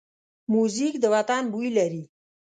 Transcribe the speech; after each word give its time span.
موزیک 0.53 0.93
د 0.99 1.05
وطن 1.15 1.43
بوی 1.51 1.69
لري. 1.77 2.03